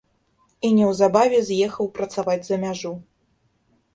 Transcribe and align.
І 0.67 0.71
неўзабаве 0.77 1.41
з'ехаў 1.49 1.91
працаваць 1.97 2.39
за 2.47 2.57
мяжу. 2.65 2.93